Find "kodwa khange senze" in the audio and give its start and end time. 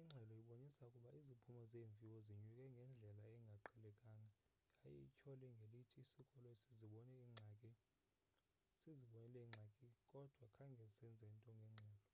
10.12-11.26